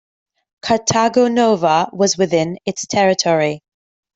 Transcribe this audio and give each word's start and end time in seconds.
Cartago 0.63 1.31
Nova 1.31 1.87
was 1.93 2.17
within 2.17 2.57
its 2.65 2.87
territory. 2.87 3.61